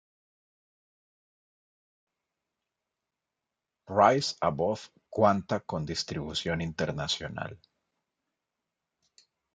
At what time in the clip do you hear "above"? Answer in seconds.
4.41-4.89